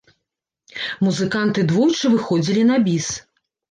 Музыканты 1.09 1.69
двойчы 1.75 2.05
выходзілі 2.17 2.69
на 2.75 2.85
біс. 2.87 3.17